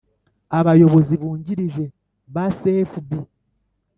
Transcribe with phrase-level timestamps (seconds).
[0.59, 1.85] Abayobozi bungirije
[2.33, 3.09] ba sfb